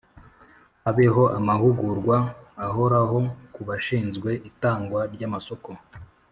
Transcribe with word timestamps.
Habeho 0.83 1.23
amahugurwa 1.37 2.15
ahoraho 2.67 3.19
ku 3.53 3.61
bashinzwe 3.67 4.29
itangwa 4.49 4.99
ry 5.13 5.21
amasoko 5.27 5.69